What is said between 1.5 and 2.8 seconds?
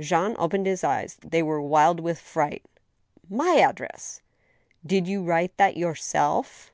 wild with fright.